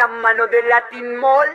[0.00, 1.48] la mano de Latin Mall.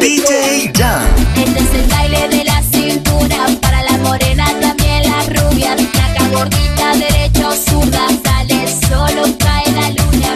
[0.00, 1.06] DJ Jan.
[1.36, 3.46] Este es el baile de la cintura.
[3.62, 5.80] Para las morenas, también las rubias.
[5.92, 8.08] Placa gordita, derecha o zurda.
[8.24, 10.30] Sale solo, cae la luna.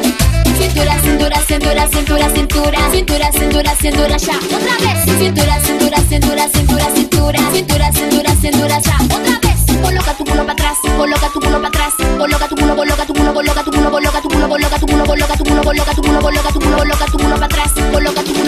[0.56, 2.90] Cintura, cintura, cintura, cintura, cintura.
[2.92, 4.36] Cintura, cintura, cintura, ya.
[4.36, 5.18] Otra vez.
[5.18, 7.38] Cintura, cintura, cintura, cintura, cintura.
[7.50, 8.96] Cintura, cintura, cintura, ya.
[9.16, 9.82] Otra vez.
[9.82, 10.78] Coloca tu culo para atrás.
[10.96, 11.94] Coloca tu culo para atrás.
[12.16, 12.53] Coloca tu
[15.64, 18.43] coloca tu culo, coloca tu culo, coloca tu culo para atrás, coloca tu culo.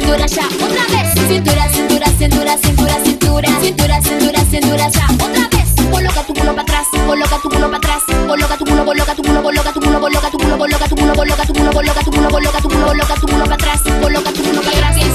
[0.00, 1.12] cintura ya, otra vez.
[1.28, 5.90] Cintura, cintura, cintura, cintura, cintura, cintura, cintura, cintura ya, otra vez.
[5.90, 9.22] Coloca tu culo para atrás, coloca tu culo para atrás, coloca tu culo, coloca tu
[9.22, 12.10] culo, coloca tu culo, coloca tu culo, coloca tu culo, coloca tu culo, coloca tu
[12.10, 15.09] culo, coloca tu culo, coloca tu culo para atrás, coloca tu culo para atrás.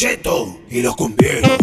[0.00, 1.59] Chetos y los cumbieros.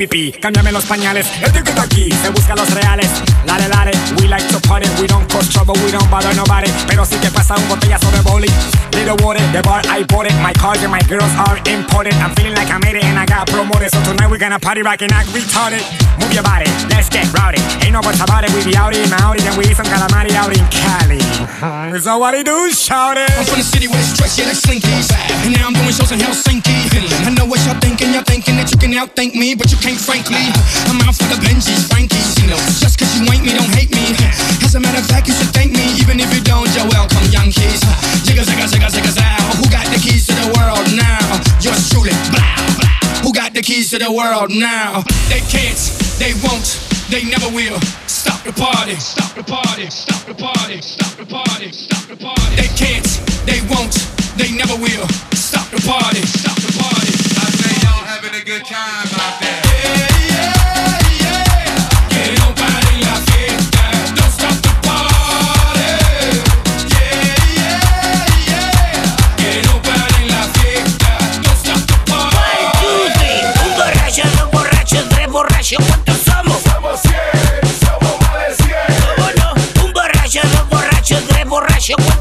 [0.00, 1.26] Pipí, cámbiame los pañales.
[1.42, 3.08] El ticket aquí, se busca los reales.
[3.46, 4.88] Lare, lare, we like to party.
[5.00, 6.70] We don't cause trouble, we don't bother nobody.
[6.86, 8.48] Pero sí que pasa un botellazo de boli.
[8.92, 10.34] Little water, the bar I bought it.
[10.40, 12.14] My cars and my girls are imported.
[12.14, 13.90] I'm feeling like I made it and I got promoted.
[13.90, 15.82] So tonight we're gonna party rock and act retarded.
[16.20, 17.60] Move your body, let's get rowdy.
[17.82, 19.40] Ain't no buts about it, we be out in Maori.
[19.40, 21.20] Then we eat some calamari out in Cali.
[21.20, 21.98] Uh-huh.
[21.98, 23.30] So what he do, shout it.
[23.36, 24.92] I'm from the city where it's stretch, yeah, like Slinky.
[25.44, 26.88] And now I'm doing shows in Helsinki.
[27.26, 28.12] I know what y'all thinking.
[28.12, 30.44] Y'all thinking that you can outthink me, but you can't, frankly.
[30.84, 32.60] I'm out for the Benjis, Frankies, you know.
[32.76, 34.12] Just cause you ain't me, don't hate me.
[34.60, 36.68] As a matter of fact, you should thank me, even if you don't.
[36.76, 37.80] You're welcome, young keys.
[38.28, 39.40] Jigga, jigga, jigga, jigga, zow.
[39.56, 41.24] Who got the keys to the world now?
[41.64, 42.12] Yours truly.
[42.28, 43.24] Blah, blah.
[43.24, 45.08] Who got the keys to the world now?
[45.32, 45.80] They can't,
[46.20, 46.68] they won't,
[47.08, 47.80] they never will.
[48.04, 52.52] Stop the party, stop the party, stop the party, stop the party, stop the party.
[52.60, 53.08] They can't,
[53.48, 53.96] they won't,
[54.36, 55.08] they never will.
[55.32, 57.19] Stop the party, stop the party.
[58.30, 59.60] Having a good time out there.
[60.30, 60.54] Yeah,
[61.18, 61.42] yeah, yeah.
[62.10, 63.82] Que no pare la fiesta,
[64.14, 65.90] don't stop the party.
[66.94, 67.26] Yeah,
[67.58, 69.34] yeah, yeah.
[69.36, 71.10] Que no pare la fiesta,
[71.42, 73.34] don't stop the party.
[73.64, 76.58] Un borracho, dos borrachos, tres borrachos, ¿cuántos somos?
[76.62, 77.12] Somos 100,
[77.82, 78.76] somos más de 100.
[79.16, 79.86] ¿Cómo no?
[79.86, 82.19] Un borracho, dos borrachos, tres borrachos, ¿cuántos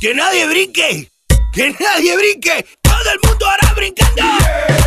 [0.00, 1.10] que nadie brinque,
[1.52, 4.77] que nadie brinque, todo el mundo ahora brincando.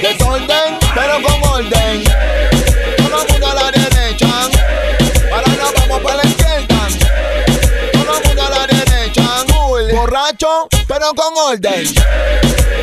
[0.00, 2.04] Desorden, pero con orden.
[2.96, 4.28] Todo el mundo a la derecha,
[5.32, 6.88] ahora nos vamos para la izquierda.
[7.92, 9.22] Todo el mundo a la derecha,
[9.92, 11.94] borracho, pero con orden.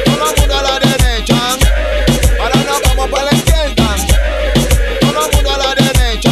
[0.05, 1.37] Todo el mundo a la derecha,
[2.39, 3.95] ahora nos vamos para la izquierda.
[5.01, 6.31] Todo el mundo a la derecha,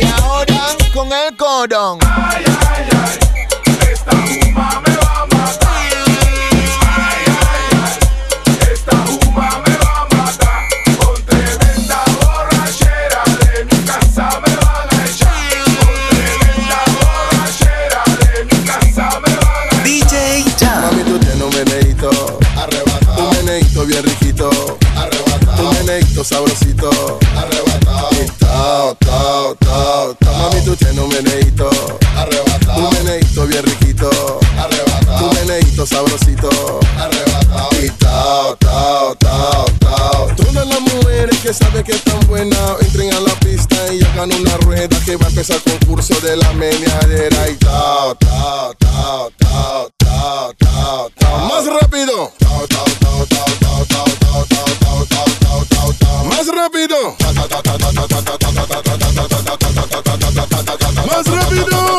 [0.00, 1.98] y ahora con el cordón.
[26.22, 27.18] Meneíto sabrosito.
[27.36, 28.08] Arrebatado.
[28.38, 30.50] Tao, tao, tao, tao.
[30.50, 31.68] Mami, tú tienes un meneíto.
[32.16, 32.78] Arrebatado.
[32.78, 34.10] Un meneíto bien riquito.
[34.56, 35.26] Arrebatado.
[35.26, 36.48] Un meneíto sabrosito.
[36.96, 37.70] Arrebatado.
[37.82, 40.36] Y tao, tao, tao, tao.
[40.36, 44.56] Todas las mujeres que saben que están buenas entren a la pista y hagan una
[44.58, 47.48] rueda que va a empezar el concurso de la meneadera.
[47.48, 51.38] Y tao, tao, tao, tao, tao, tao, tao.
[51.48, 52.32] Más rápido.
[52.38, 52.84] Tao, tao,
[56.42, 56.96] Más rápido.
[61.06, 61.98] Más rápido.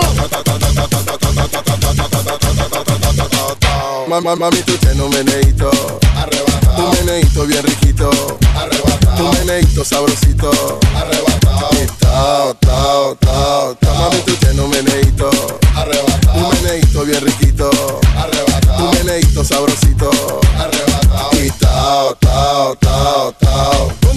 [4.09, 5.71] Mamá, mami, tú tienes un meneíto.
[6.17, 6.83] Arrebatado.
[6.83, 8.09] Un meneíto bien riquito.
[8.53, 9.29] Arrebatado.
[9.29, 10.51] Un meneíto sabrosito.
[10.93, 11.69] Arrebatado.
[11.81, 13.95] Y tao, tao, tao, tao.
[13.95, 15.29] Mami, tú tienes un meneíto.
[15.73, 16.49] Arrebatado.
[16.49, 17.71] Un meneíto bien riquito.
[18.17, 18.89] Arrebatado.
[18.89, 20.11] Un meneíto sabrosito.
[20.59, 21.29] Arrebatado.
[21.41, 24.12] Y tao, tao, tao, tao.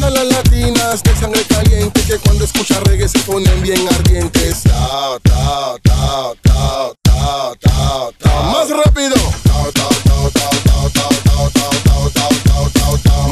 [3.37, 4.63] ponen bien ardientes.
[4.63, 8.43] Ta, ta, ta, ta, ta, ta, ta.
[8.51, 9.17] Más rápido.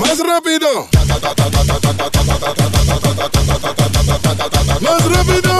[0.03, 0.69] Más rápido.
[4.81, 5.53] Más rápido.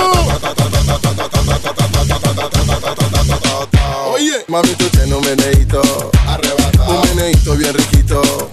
[4.13, 5.81] Oye, mami, tú tienes un meneito.
[6.27, 7.01] Arrebatado.
[7.01, 8.51] Un meneito bien riquito.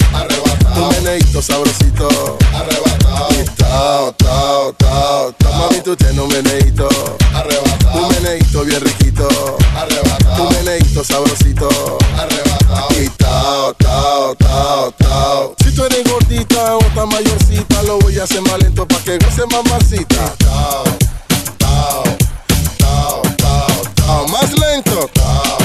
[0.82, 2.38] Un meneíto sabrosito.
[2.54, 3.28] Arrebatado.
[3.56, 5.54] Tao, tao, tao, tao.
[5.54, 6.90] Mami, tú tienes un meneíto.
[7.36, 8.02] Arrebatado.
[8.02, 9.28] Un meneíto bien riquito.
[9.76, 10.44] Arrebatado.
[10.44, 11.70] Un meneíto sabrosito.
[12.18, 12.88] Arrebatado.
[13.00, 15.56] Y tao, tao, tao, tao.
[15.64, 19.20] Si tú eres gordita o tan mayorcita, lo voy a hacer más lento pa' que
[19.20, 20.34] goce mamacita.
[20.38, 20.84] Tao,
[21.60, 22.04] tao,
[22.80, 24.28] tao, tao, tao.
[24.30, 25.10] Más lento.
[25.14, 25.61] Tao,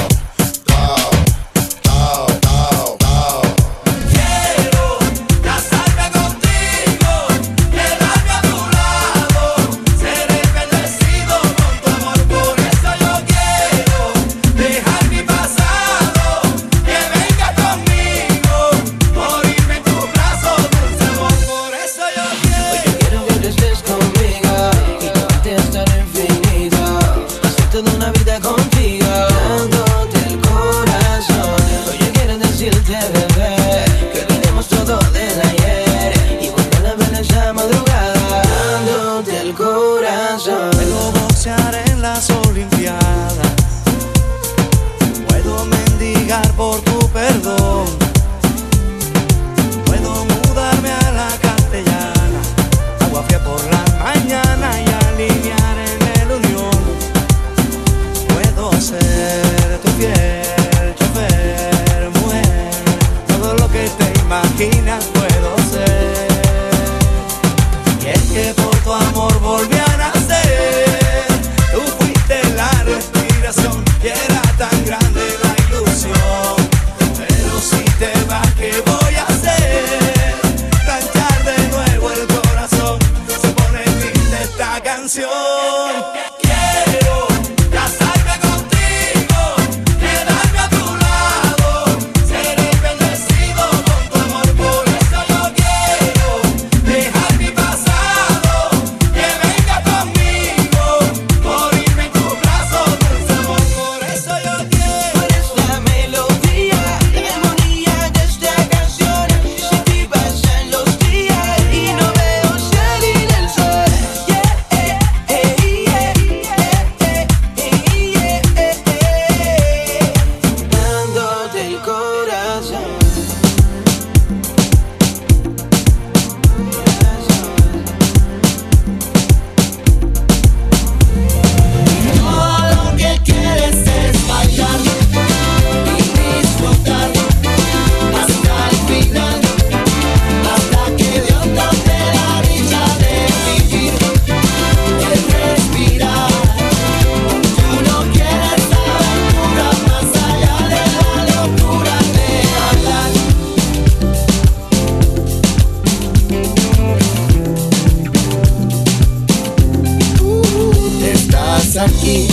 [161.79, 162.27] aquí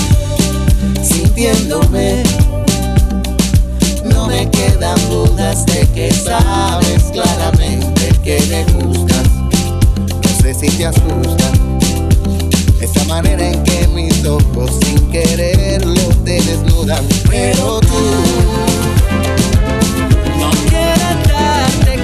[1.02, 2.22] sintiéndome.
[4.04, 9.26] No me quedan dudas de que sabes claramente que me gustas.
[10.22, 11.52] No sé si te asusta
[12.80, 17.04] esa manera en que mis ojos sin quererlo te desnudan.
[17.28, 18.00] Pero tú
[20.38, 22.03] no quieres darte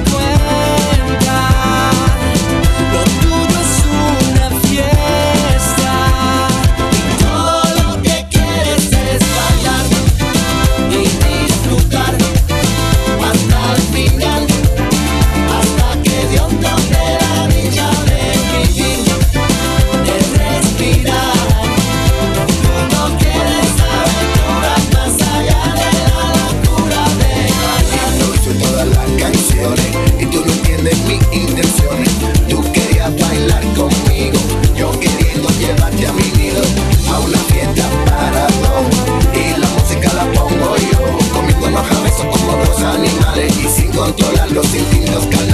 [44.11, 45.50] controlar los sentidos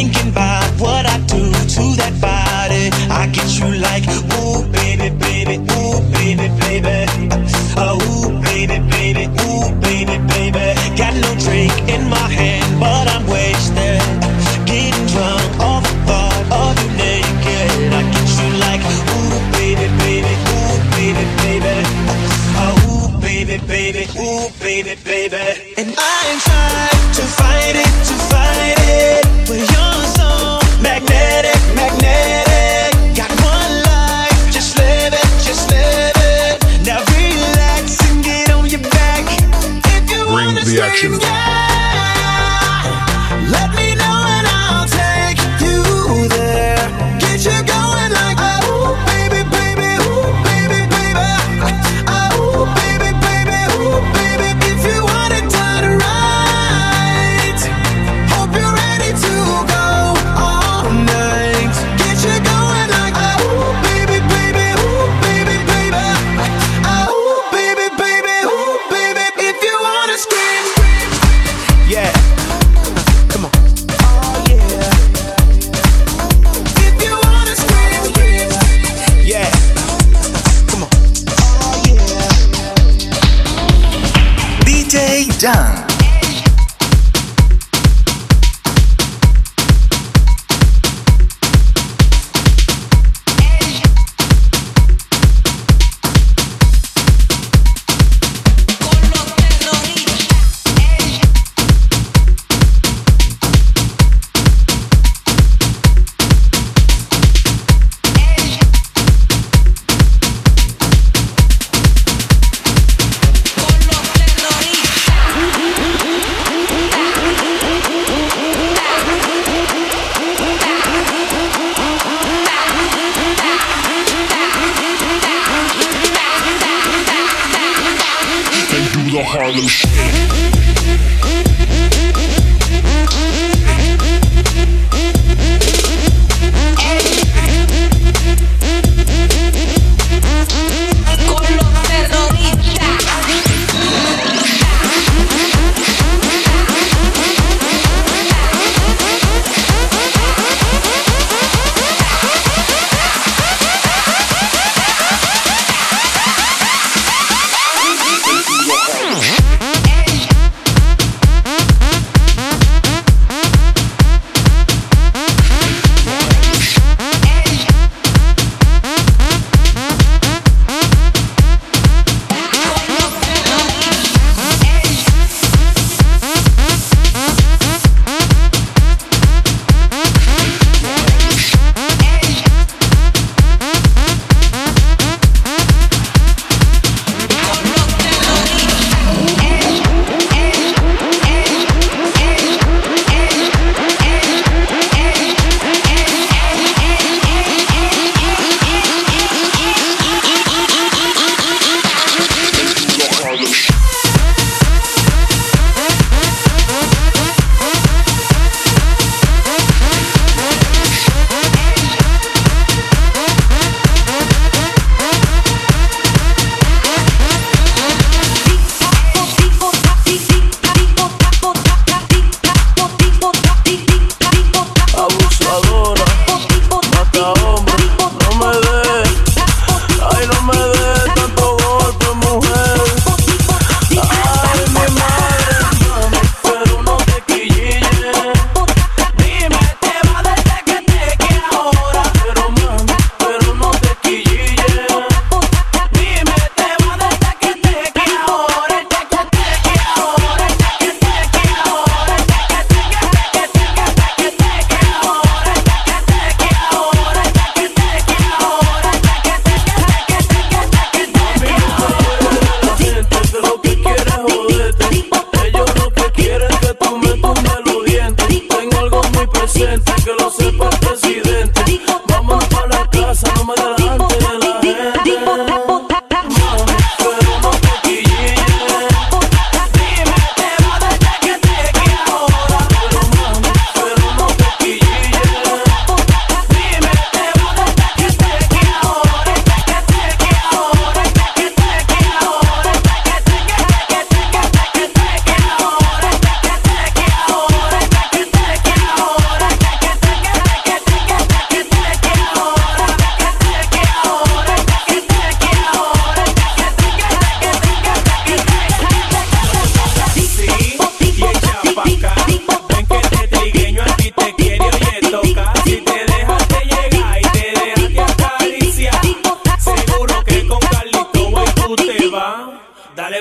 [0.00, 1.44] thinking about what I do
[1.74, 2.88] to that body.
[3.12, 6.96] I get you like, ooh, baby, baby, ooh, baby, baby.
[7.76, 10.66] Uh, ooh, baby, baby, ooh, baby, baby.
[10.96, 13.19] Got no drink in my hand, but I'm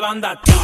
[0.09, 0.59] banda, tipo,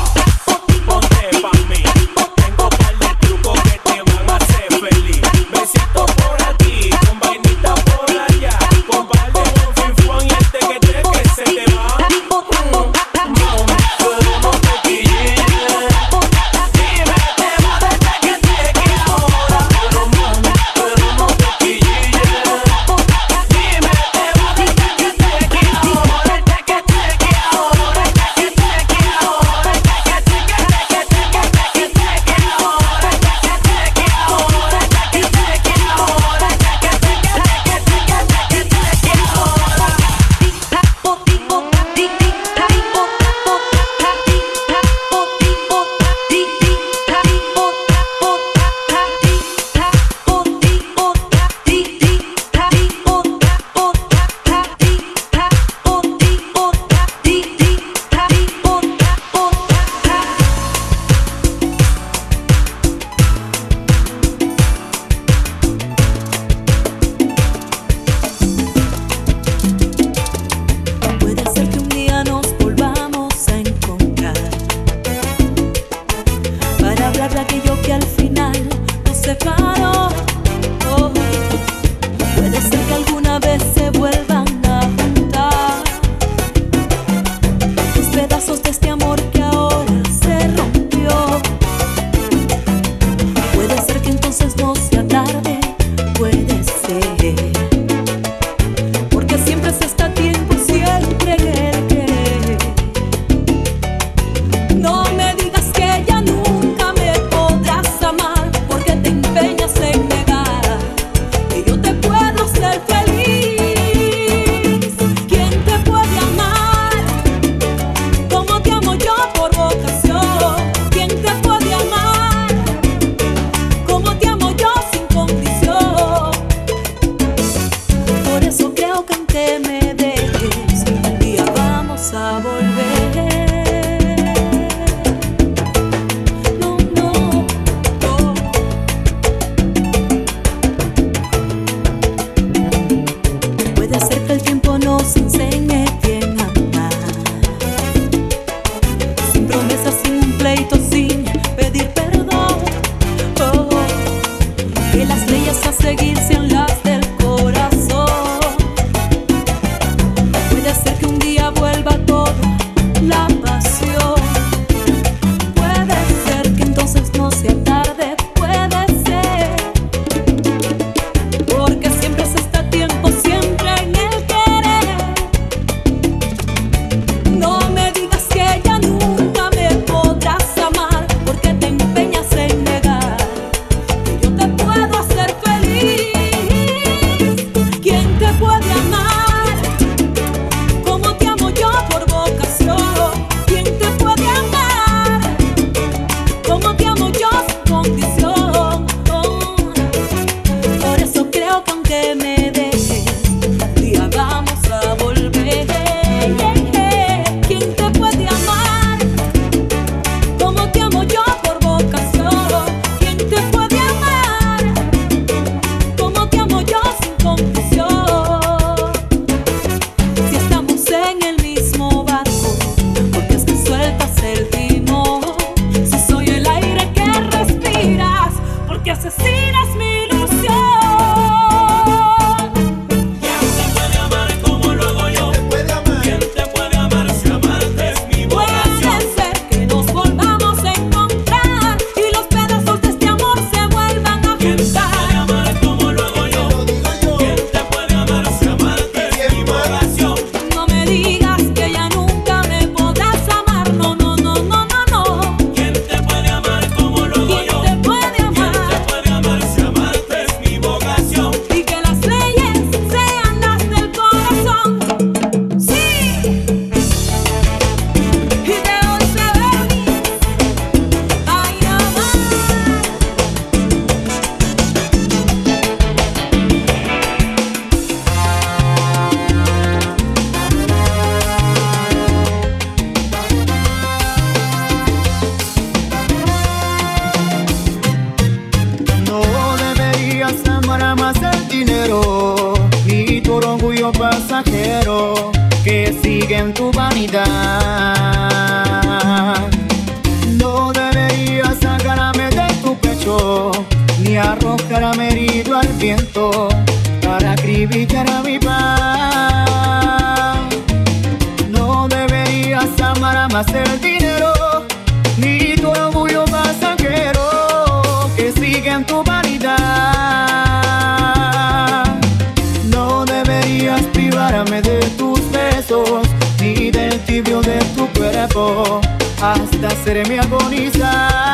[329.22, 331.25] hasta hacerme agonizar.